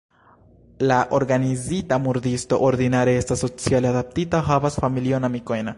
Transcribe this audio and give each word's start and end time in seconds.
La 0.91 0.95
organizita 1.17 1.99
murdisto 2.07 2.59
ordinare 2.71 3.15
estas 3.23 3.45
sociale 3.49 3.93
adaptita, 3.95 4.45
havas 4.51 4.83
familion, 4.87 5.33
amikojn. 5.33 5.69